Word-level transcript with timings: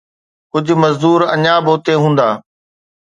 ڪجهه 0.51 0.75
مزدور 0.83 1.19
اڃا 1.33 1.55
به 1.63 1.71
اتي 1.75 1.93
هوندا 2.01 2.29